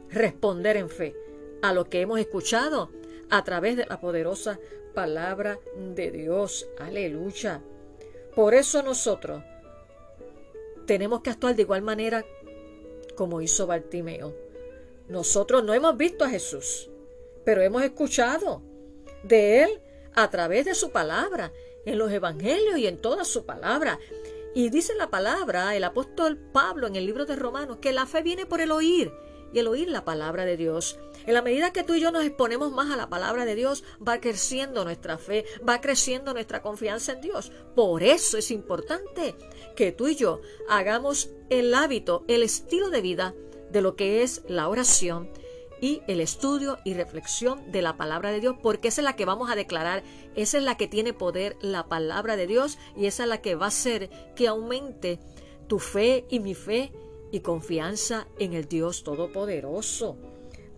responder 0.09 0.77
en 0.77 0.89
fe 0.89 1.15
a 1.63 1.73
lo 1.73 1.85
que 1.89 2.01
hemos 2.01 2.19
escuchado 2.19 2.91
a 3.31 3.45
través 3.45 3.77
de 3.77 3.87
la 3.87 4.01
poderosa 4.01 4.59
palabra 4.95 5.59
de 5.77 6.11
Dios. 6.11 6.69
Aleluya. 6.79 7.63
Por 8.35 8.55
eso 8.55 8.83
nosotros 8.83 9.43
tenemos 10.87 11.21
que 11.21 11.31
actuar 11.31 11.55
de 11.55 11.63
igual 11.63 11.83
manera 11.83 12.25
como 13.15 13.41
hizo 13.41 13.67
Bartimeo. 13.67 14.35
Nosotros 15.09 15.63
no 15.65 15.75
hemos 15.75 15.97
visto 15.97 16.25
a 16.25 16.31
Jesús, 16.31 16.91
pero 17.45 17.63
hemos 17.63 17.83
escuchado 17.83 18.63
de 19.23 19.63
Él 19.63 19.81
a 20.15 20.31
través 20.31 20.65
de 20.65 20.75
su 20.75 20.91
palabra, 20.91 21.53
en 21.85 21.99
los 21.99 22.11
evangelios 22.11 22.79
y 22.79 22.87
en 22.87 22.99
toda 22.99 23.25
su 23.25 23.45
palabra. 23.45 23.99
Y 24.55 24.71
dice 24.71 24.95
la 24.95 25.11
palabra, 25.11 25.75
el 25.75 25.83
apóstol 25.83 26.39
Pablo 26.39 26.87
en 26.87 26.95
el 26.95 27.07
libro 27.07 27.27
de 27.27 27.35
Romanos, 27.35 27.79
que 27.81 27.93
la 27.93 28.07
fe 28.07 28.23
viene 28.23 28.47
por 28.47 28.61
el 28.61 28.71
oír 28.71 29.13
y 29.53 29.59
el 29.59 29.67
oír 29.67 29.89
la 29.89 30.05
palabra 30.05 30.45
de 30.45 30.57
Dios. 30.57 30.97
En 31.27 31.35
la 31.35 31.43
medida 31.43 31.73
que 31.73 31.83
tú 31.83 31.95
y 31.95 32.01
yo 32.01 32.13
nos 32.13 32.25
exponemos 32.25 32.71
más 32.71 32.93
a 32.93 32.97
la 32.97 33.09
palabra 33.09 33.45
de 33.47 33.57
Dios, 33.57 33.83
va 34.07 34.21
creciendo 34.21 34.85
nuestra 34.85 35.19
fe, 35.19 35.45
va 35.69 35.81
creciendo 35.81 36.35
nuestra 36.35 36.63
confianza 36.63 37.13
en 37.13 37.21
Dios. 37.21 37.51
Por 37.75 38.05
eso 38.05 38.39
es 38.39 38.53
importante 38.53 39.35
que 39.75 39.91
tú 39.91 40.07
y 40.07 40.15
yo 40.15 40.41
hagamos 40.69 41.31
el 41.51 41.75
hábito, 41.75 42.25
el 42.29 42.45
estilo 42.45 42.91
de 42.91 43.01
vida 43.01 43.35
de 43.71 43.81
lo 43.81 43.97
que 43.97 44.23
es 44.23 44.43
la 44.47 44.69
oración 44.69 45.31
y 45.85 46.01
el 46.07 46.23
estudio 46.23 46.79
y 46.83 46.95
reflexión 46.95 47.71
de 47.71 47.83
la 47.83 47.99
palabra 47.99 48.33
de 48.33 48.41
Dios, 48.41 48.57
porque 48.63 48.89
esa 48.89 49.03
es 49.03 49.05
la 49.05 49.17
que 49.17 49.27
vamos 49.27 49.51
a 49.51 49.55
declarar, 49.55 50.03
esa 50.35 50.57
es 50.57 50.65
la 50.65 50.79
que 50.79 50.89
tiene 50.89 51.13
poder, 51.13 51.59
la 51.61 51.89
palabra 51.89 52.37
de 52.39 52.47
Dios, 52.47 52.79
y 52.97 53.05
esa 53.05 53.25
es 53.25 53.29
la 53.29 53.43
que 53.43 53.55
va 53.55 53.67
a 53.67 53.69
hacer 53.69 54.09
que 54.35 54.49
aumente 54.49 55.21
tu 55.67 55.79
fe 55.79 56.25
y 56.31 56.41
mi 56.41 56.55
fe 56.55 56.91
y 57.33 57.41
confianza 57.41 58.27
en 58.39 58.55
el 58.55 58.65
Dios 58.67 59.05
Todopoderoso. 59.05 60.17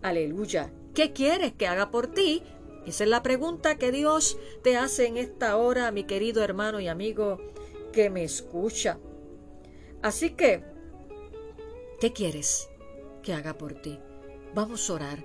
Aleluya. 0.01 0.73
¿Qué 0.93 1.13
quieres 1.13 1.53
que 1.53 1.67
haga 1.67 1.89
por 1.89 2.07
ti? 2.07 2.43
Esa 2.85 3.05
es 3.05 3.09
la 3.09 3.23
pregunta 3.23 3.77
que 3.77 3.93
Dios 3.93 4.37
te 4.61 4.75
hace 4.75 5.07
en 5.07 5.15
esta 5.15 5.55
hora, 5.55 5.89
mi 5.91 6.03
querido 6.03 6.43
hermano 6.43 6.81
y 6.81 6.89
amigo 6.89 7.37
que 7.93 8.09
me 8.09 8.25
escucha. 8.25 8.99
Así 10.01 10.31
que, 10.31 10.65
¿qué 12.01 12.11
quieres 12.11 12.67
que 13.23 13.33
haga 13.33 13.57
por 13.57 13.73
ti? 13.75 13.99
Vamos 14.57 14.89
a 14.89 14.93
orar 14.93 15.23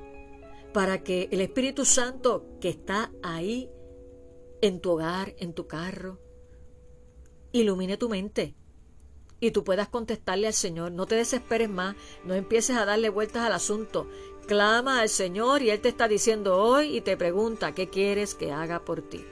para 0.75 1.03
que 1.03 1.31
el 1.33 1.41
Espíritu 1.41 1.87
Santo 1.87 2.45
que 2.61 2.69
está 2.69 3.11
ahí 3.23 3.71
en 4.61 4.79
tu 4.79 4.91
hogar, 4.91 5.35
en 5.39 5.55
tu 5.55 5.67
carro, 5.67 6.21
ilumine 7.51 7.97
tu 7.97 8.11
mente 8.11 8.55
y 9.41 9.51
tú 9.53 9.65
puedas 9.65 9.89
contestarle 9.89 10.49
al 10.49 10.53
Señor. 10.53 10.93
No 10.93 11.07
te 11.07 11.15
desesperes 11.15 11.71
más, 11.71 11.97
no 12.27 12.35
empieces 12.35 12.77
a 12.77 12.85
darle 12.85 13.09
vueltas 13.09 13.47
al 13.47 13.53
asunto. 13.53 14.07
Clama 14.47 15.01
al 15.01 15.09
Señor 15.09 15.63
y 15.63 15.71
Él 15.71 15.81
te 15.81 15.89
está 15.89 16.09
diciendo 16.09 16.63
hoy 16.63 16.95
y 16.95 17.01
te 17.01 17.17
pregunta 17.17 17.73
qué 17.73 17.89
quieres 17.89 18.35
que 18.35 18.53
haga 18.53 18.85
por 18.85 19.01
ti. 19.01 19.25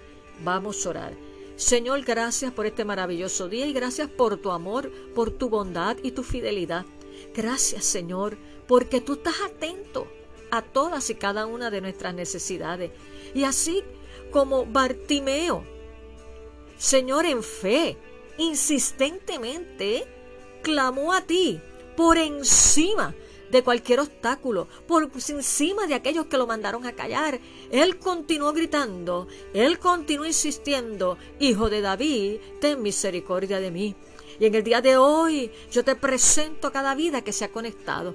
Vamos 0.43 0.87
a 0.87 0.89
orar. 0.89 1.15
Señor, 1.57 2.01
gracias 2.07 2.55
por 2.55 2.65
este 2.65 2.87
maravilloso 2.87 3.51
día 3.51 3.67
y 3.67 3.75
gracias 3.75 4.09
por 4.09 4.39
tu 4.39 4.51
amor, 4.51 4.91
por 5.15 5.31
tu 5.31 5.51
bondad 5.51 5.99
y 6.03 6.13
tu 6.13 6.23
fidelidad. 6.23 6.87
Gracias, 7.35 7.85
Señor, 7.85 8.39
porque 8.71 9.01
tú 9.01 9.15
estás 9.15 9.35
atento 9.41 10.07
a 10.53 10.63
todas 10.63 11.11
y 11.11 11.17
cada 11.17 11.45
una 11.47 11.73
de 11.73 11.81
nuestras 11.81 12.15
necesidades. 12.15 12.93
Y 13.35 13.43
así 13.43 13.83
como 14.31 14.65
Bartimeo, 14.65 15.65
Señor, 16.79 17.27
en 17.27 17.43
fe, 17.43 17.97
insistentemente 18.39 20.07
clamó 20.63 21.13
a 21.13 21.23
ti 21.23 21.61
por 21.97 22.17
encima 22.17 23.13
de 23.51 23.65
cualquier 23.65 23.99
obstáculo, 23.99 24.69
por 24.87 25.11
encima 25.31 25.89
de 25.89 25.95
aquellos 25.95 26.27
que 26.27 26.39
lo 26.39 26.47
mandaron 26.47 26.87
a 26.87 26.93
callar. 26.93 27.41
Él 27.73 27.99
continuó 27.99 28.53
gritando, 28.53 29.27
él 29.53 29.81
continuó 29.81 30.27
insistiendo, 30.27 31.19
Hijo 31.41 31.71
de 31.71 31.81
David, 31.81 32.37
ten 32.61 32.81
misericordia 32.81 33.59
de 33.59 33.73
mí. 33.73 33.97
Y 34.39 34.47
en 34.47 34.55
el 34.55 34.63
día 34.63 34.81
de 34.81 34.97
hoy 34.97 35.51
yo 35.73 35.83
te 35.83 35.97
presento 35.97 36.71
cada 36.71 36.95
vida 36.95 37.23
que 37.23 37.33
se 37.33 37.45
ha 37.45 37.51
conectado 37.51 38.15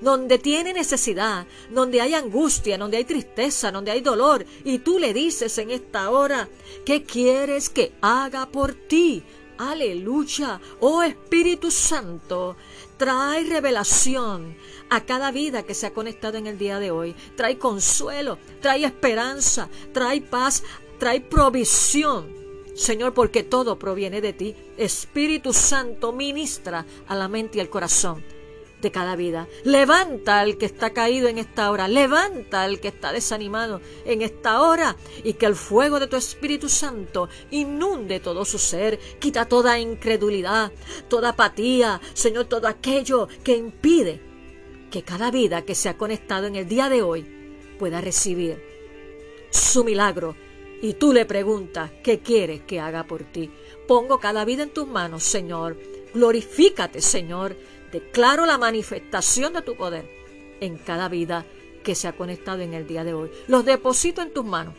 donde 0.00 0.38
tiene 0.38 0.72
necesidad, 0.72 1.46
donde 1.70 2.00
hay 2.00 2.14
angustia, 2.14 2.78
donde 2.78 2.98
hay 2.98 3.04
tristeza, 3.04 3.72
donde 3.72 3.90
hay 3.90 4.00
dolor, 4.00 4.44
y 4.64 4.78
tú 4.78 4.98
le 4.98 5.12
dices 5.12 5.56
en 5.58 5.70
esta 5.70 6.10
hora, 6.10 6.48
¿qué 6.84 7.04
quieres 7.04 7.68
que 7.68 7.92
haga 8.00 8.46
por 8.46 8.74
ti? 8.74 9.22
Aleluya. 9.58 10.60
Oh 10.80 11.02
Espíritu 11.02 11.70
Santo, 11.70 12.56
trae 12.98 13.44
revelación 13.44 14.56
a 14.90 15.04
cada 15.04 15.30
vida 15.30 15.62
que 15.62 15.74
se 15.74 15.86
ha 15.86 15.94
conectado 15.94 16.36
en 16.36 16.46
el 16.46 16.58
día 16.58 16.78
de 16.78 16.90
hoy. 16.90 17.14
Trae 17.36 17.58
consuelo, 17.58 18.38
trae 18.60 18.84
esperanza, 18.84 19.68
trae 19.92 20.20
paz, 20.20 20.62
trae 20.98 21.20
provisión. 21.20 22.34
Señor, 22.74 23.14
porque 23.14 23.42
todo 23.42 23.78
proviene 23.78 24.20
de 24.20 24.34
ti. 24.34 24.54
Espíritu 24.76 25.54
Santo, 25.54 26.12
ministra 26.12 26.84
a 27.08 27.14
la 27.14 27.26
mente 27.28 27.56
y 27.56 27.60
al 27.62 27.70
corazón 27.70 28.22
de 28.86 28.92
cada 28.92 29.16
vida. 29.16 29.48
Levanta 29.64 30.38
al 30.38 30.58
que 30.58 30.66
está 30.66 30.90
caído 30.90 31.26
en 31.26 31.38
esta 31.38 31.72
hora, 31.72 31.88
levanta 31.88 32.62
al 32.62 32.78
que 32.78 32.86
está 32.86 33.10
desanimado 33.10 33.80
en 34.04 34.22
esta 34.22 34.60
hora 34.60 34.96
y 35.24 35.32
que 35.32 35.46
el 35.46 35.56
fuego 35.56 35.98
de 35.98 36.06
tu 36.06 36.14
Espíritu 36.14 36.68
Santo 36.68 37.28
inunde 37.50 38.20
todo 38.20 38.44
su 38.44 38.58
ser, 38.58 39.00
quita 39.18 39.46
toda 39.46 39.80
incredulidad, 39.80 40.70
toda 41.08 41.30
apatía, 41.30 42.00
Señor, 42.14 42.44
todo 42.44 42.68
aquello 42.68 43.26
que 43.42 43.56
impide 43.56 44.20
que 44.88 45.02
cada 45.02 45.32
vida 45.32 45.62
que 45.62 45.74
se 45.74 45.88
ha 45.88 45.98
conectado 45.98 46.46
en 46.46 46.54
el 46.54 46.68
día 46.68 46.88
de 46.88 47.02
hoy 47.02 47.26
pueda 47.80 48.00
recibir 48.00 48.62
su 49.50 49.82
milagro. 49.82 50.36
Y 50.80 50.92
tú 50.92 51.12
le 51.12 51.24
preguntas, 51.24 51.90
¿qué 52.04 52.20
quieres 52.20 52.60
que 52.62 52.78
haga 52.78 53.04
por 53.04 53.24
ti? 53.24 53.50
Pongo 53.88 54.20
cada 54.20 54.44
vida 54.44 54.62
en 54.62 54.70
tus 54.70 54.86
manos, 54.86 55.24
Señor. 55.24 55.76
Glorifícate, 56.14 57.00
Señor 57.00 57.56
Declaro 57.92 58.46
la 58.46 58.58
manifestación 58.58 59.52
de 59.52 59.62
tu 59.62 59.76
poder 59.76 60.08
en 60.60 60.76
cada 60.76 61.08
vida 61.08 61.44
que 61.82 61.94
se 61.94 62.08
ha 62.08 62.16
conectado 62.16 62.62
en 62.62 62.74
el 62.74 62.86
día 62.86 63.04
de 63.04 63.14
hoy. 63.14 63.30
Los 63.46 63.64
deposito 63.64 64.22
en 64.22 64.32
tus 64.32 64.44
manos, 64.44 64.74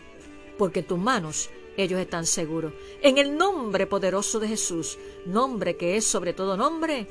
porque 0.58 0.80
en 0.80 0.88
tus 0.88 1.00
manos 1.00 1.50
ellos 1.78 2.00
están 2.00 2.26
seguros. 2.26 2.74
En 3.02 3.18
el 3.18 3.38
nombre 3.38 3.88
poderoso 3.88 4.40
de 4.40 4.48
Jesús, 4.48 4.98
nombre 5.26 5.78
que 5.78 5.96
es 5.96 6.06
sobre 6.06 6.34
todo 6.34 6.58
nombre. 6.58 7.08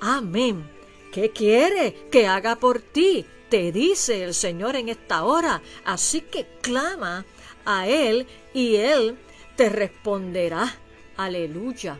Amén. 0.00 0.70
¿Qué 1.10 1.30
quiere 1.30 2.08
que 2.10 2.26
haga 2.26 2.56
por 2.56 2.80
ti? 2.80 3.24
Te 3.48 3.72
dice 3.72 4.22
el 4.22 4.34
Señor 4.34 4.76
en 4.76 4.88
esta 4.88 5.24
hora. 5.24 5.60
Así 5.84 6.22
que 6.22 6.46
clama 6.60 7.24
a 7.64 7.88
Él 7.88 8.26
y 8.54 8.76
Él 8.76 9.18
te 9.56 9.68
responderá. 9.68 10.78
Aleluya. 11.16 11.98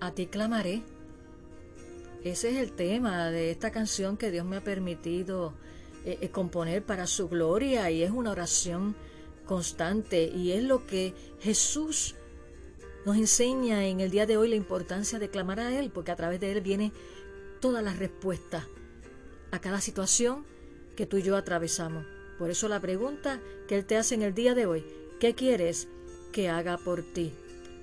A 0.06 0.12
ti 0.12 0.28
clamaré. 0.28 0.84
Ese 2.22 2.50
es 2.50 2.56
el 2.58 2.70
tema 2.70 3.28
de 3.32 3.50
esta 3.50 3.72
canción 3.72 4.16
que 4.16 4.30
Dios 4.30 4.46
me 4.46 4.56
ha 4.56 4.62
permitido 4.62 5.52
eh, 6.04 6.18
eh, 6.20 6.28
componer 6.28 6.84
para 6.84 7.08
su 7.08 7.28
gloria 7.28 7.90
y 7.90 8.04
es 8.04 8.12
una 8.12 8.30
oración 8.30 8.94
constante 9.46 10.30
y 10.32 10.52
es 10.52 10.62
lo 10.62 10.86
que 10.86 11.12
Jesús 11.40 12.14
nos 13.04 13.16
enseña 13.16 13.84
en 13.84 13.98
el 13.98 14.12
día 14.12 14.26
de 14.26 14.36
hoy 14.36 14.48
la 14.48 14.54
importancia 14.54 15.18
de 15.18 15.28
clamar 15.28 15.58
a 15.58 15.76
Él, 15.76 15.90
porque 15.90 16.12
a 16.12 16.16
través 16.16 16.38
de 16.38 16.52
Él 16.52 16.60
viene 16.60 16.92
todas 17.60 17.82
las 17.82 17.98
respuestas 17.98 18.62
a 19.50 19.60
cada 19.60 19.80
situación 19.80 20.46
que 20.94 21.06
tú 21.06 21.16
y 21.16 21.22
yo 21.22 21.36
atravesamos. 21.36 22.06
Por 22.38 22.48
eso 22.50 22.68
la 22.68 22.78
pregunta 22.78 23.40
que 23.66 23.74
Él 23.78 23.86
te 23.86 23.96
hace 23.96 24.14
en 24.14 24.22
el 24.22 24.34
día 24.34 24.54
de 24.54 24.66
hoy, 24.66 24.84
¿qué 25.18 25.34
quieres 25.34 25.88
que 26.30 26.48
haga 26.48 26.78
por 26.78 27.02
ti? 27.02 27.32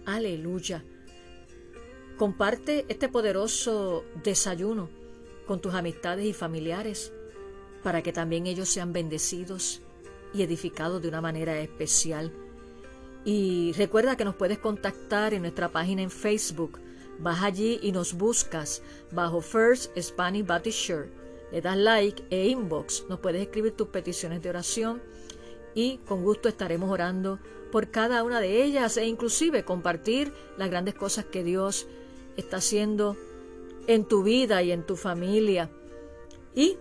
Aleluya. 0.05 0.86
Comparte 2.17 2.86
este 2.89 3.10
poderoso 3.10 4.06
desayuno 4.23 4.89
con 5.47 5.60
tus 5.62 5.73
amistades 5.73 6.26
y 6.26 6.34
familiares 6.34 7.12
para 7.84 8.02
que 8.02 8.13
también 8.13 8.47
ellos 8.47 8.69
sean 8.69 8.93
bendecidos 8.93 9.82
y 10.34 10.43
edificados 10.43 11.02
de 11.02 11.10
una 11.10 11.21
manera 11.21 11.60
especial. 11.60 12.32
Y 13.26 13.73
recuerda 13.73 14.17
que 14.17 14.26
nos 14.26 14.36
puedes 14.36 14.60
contactar 14.60 15.34
en 15.34 15.41
nuestra 15.41 15.69
página 15.69 16.02
en 16.02 16.12
Facebook. 16.12 16.80
Vas 17.19 17.41
allí 17.43 17.80
y 17.82 17.91
nos 17.91 18.13
buscas 18.13 18.82
bajo 19.12 19.41
First 19.41 19.97
Spanish 19.99 20.45
Baptist 20.45 20.80
Church. 20.80 21.10
Le 21.52 21.62
das 21.62 21.78
like 21.78 22.23
e 22.30 22.47
inbox. 22.47 23.06
Nos 23.10 23.19
puedes 23.19 23.41
escribir 23.41 23.73
tus 23.73 23.88
peticiones 23.88 24.41
de 24.41 24.49
oración 24.49 25.02
y 25.76 25.97
con 25.99 26.23
gusto 26.23 26.49
estaremos 26.49 26.89
orando 26.89 27.39
por 27.71 27.89
cada 27.89 28.23
una 28.23 28.39
de 28.39 28.63
ellas 28.63 28.97
e 28.97 29.06
inclusive 29.06 29.63
compartir 29.63 30.34
las 30.58 30.69
grandes 30.69 30.93
cosas 30.93 31.26
que 31.26 31.43
Dios 31.43 31.88
está 32.38 32.58
haciendo 32.58 33.17
en 33.88 34.06
tu 34.06 34.24
vida 34.24 34.62
y 34.63 34.72
en 34.72 34.86
tu 34.86 34.96
familia. 34.96 35.69
Y 36.56 36.78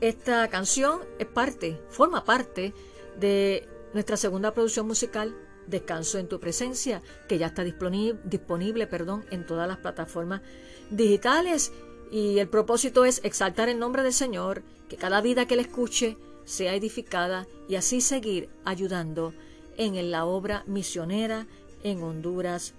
esta 0.00 0.48
canción 0.48 1.00
es 1.18 1.26
parte, 1.26 1.80
forma 1.88 2.24
parte 2.24 2.72
de 3.18 3.68
nuestra 3.92 4.16
segunda 4.16 4.52
producción 4.52 4.86
musical, 4.86 5.34
Descanso 5.68 6.18
en 6.18 6.28
tu 6.28 6.40
presencia, 6.40 7.02
que 7.28 7.36
ya 7.36 7.48
está 7.48 7.62
disponible, 7.62 8.18
disponible 8.24 8.86
perdón, 8.86 9.26
en 9.30 9.44
todas 9.44 9.68
las 9.68 9.76
plataformas 9.76 10.40
digitales. 10.88 11.72
Y 12.10 12.38
el 12.38 12.48
propósito 12.48 13.04
es 13.04 13.20
exaltar 13.22 13.68
el 13.68 13.78
nombre 13.78 14.02
del 14.02 14.14
Señor, 14.14 14.62
que 14.88 14.96
cada 14.96 15.20
vida 15.20 15.46
que 15.46 15.56
le 15.56 15.62
escuche 15.62 16.16
sea 16.46 16.74
edificada 16.74 17.46
y 17.68 17.74
así 17.74 18.00
seguir 18.00 18.48
ayudando 18.64 19.34
en 19.76 20.10
la 20.10 20.24
obra 20.24 20.64
misionera 20.66 21.46
en 21.82 22.02
Honduras 22.02 22.72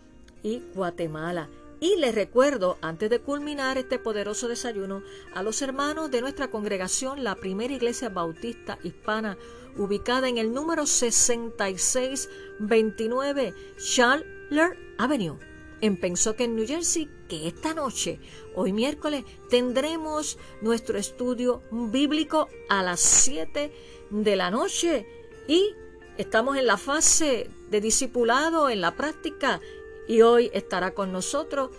y 0.44 0.62
Guatemala. 0.74 1.50
Y 1.82 1.96
les 1.96 2.14
recuerdo, 2.14 2.78
antes 2.82 3.10
de 3.10 3.20
culminar 3.20 3.78
este 3.78 4.00
poderoso 4.00 4.50
desayuno, 4.50 5.02
a 5.34 5.44
los 5.44 5.62
hermanos 5.62 6.12
de 6.12 6.20
nuestra 6.20 6.52
congregación, 6.52 7.24
la 7.24 7.36
primera 7.36 7.74
iglesia 7.74 8.10
bautista 8.10 8.78
hispana, 8.84 9.38
ubicada 9.78 10.28
en 10.28 10.38
el 10.38 10.54
número 10.54 10.86
6629 10.86 13.54
Chandler 13.78 14.78
Avenue, 14.98 15.40
en 15.80 15.96
Pensoken, 15.96 16.54
New 16.56 16.68
Jersey, 16.68 17.10
que 17.30 17.48
esta 17.48 17.74
noche, 17.74 18.20
hoy 18.56 18.74
miércoles, 18.74 19.24
tendremos 19.50 20.38
nuestro 20.62 20.98
estudio 20.98 21.64
bíblico 21.72 22.50
a 22.68 22.84
las 22.84 23.00
7 23.00 23.72
de 24.10 24.36
la 24.36 24.52
noche 24.52 25.08
y 25.48 25.74
estamos 26.18 26.58
en 26.58 26.68
la 26.68 26.76
fase 26.76 27.50
de 27.70 27.80
discipulado, 27.80 28.70
en 28.70 28.82
la 28.82 28.96
práctica, 28.96 29.62
y 30.10 30.24
hoy 30.24 30.50
estará 30.54 30.96
con 30.96 31.12
nosotros 31.12 31.70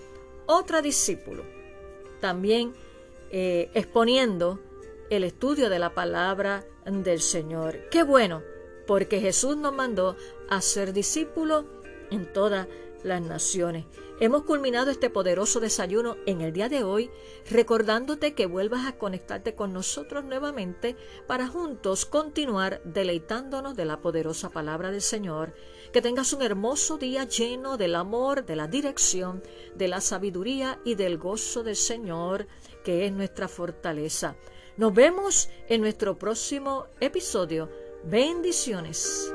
otra 0.46 0.80
discípulo, 0.82 1.42
también 2.20 2.72
eh, 3.30 3.70
exponiendo 3.74 4.60
el 5.10 5.24
estudio 5.24 5.68
de 5.68 5.80
la 5.80 5.94
palabra 5.94 6.64
del 6.86 7.20
Señor. 7.20 7.88
Qué 7.90 8.04
bueno, 8.04 8.42
porque 8.86 9.20
Jesús 9.20 9.56
nos 9.56 9.74
mandó 9.74 10.16
a 10.48 10.60
ser 10.60 10.92
discípulos 10.92 11.64
en 12.12 12.32
todas 12.32 12.68
las 13.02 13.20
naciones. 13.20 13.86
Hemos 14.20 14.42
culminado 14.42 14.90
este 14.90 15.10
poderoso 15.10 15.60
desayuno 15.60 16.16
en 16.26 16.40
el 16.40 16.52
día 16.52 16.68
de 16.68 16.84
hoy, 16.84 17.10
recordándote 17.50 18.34
que 18.34 18.46
vuelvas 18.46 18.86
a 18.86 18.98
conectarte 18.98 19.54
con 19.54 19.72
nosotros 19.72 20.24
nuevamente 20.24 20.94
para 21.26 21.48
juntos 21.48 22.04
continuar 22.04 22.80
deleitándonos 22.84 23.74
de 23.76 23.86
la 23.86 24.00
poderosa 24.00 24.50
palabra 24.50 24.90
del 24.90 25.02
Señor. 25.02 25.54
Que 25.92 26.00
tengas 26.00 26.32
un 26.32 26.42
hermoso 26.42 26.98
día 26.98 27.24
lleno 27.24 27.76
del 27.76 27.96
amor, 27.96 28.46
de 28.46 28.54
la 28.54 28.68
dirección, 28.68 29.42
de 29.74 29.88
la 29.88 30.00
sabiduría 30.00 30.80
y 30.84 30.94
del 30.94 31.18
gozo 31.18 31.64
del 31.64 31.74
Señor, 31.74 32.46
que 32.84 33.06
es 33.06 33.12
nuestra 33.12 33.48
fortaleza. 33.48 34.36
Nos 34.76 34.94
vemos 34.94 35.50
en 35.68 35.80
nuestro 35.80 36.16
próximo 36.16 36.86
episodio. 37.00 37.68
Bendiciones. 38.04 39.34